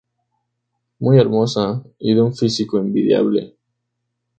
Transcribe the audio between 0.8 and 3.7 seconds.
Muy hermosa y de un físico envidiable.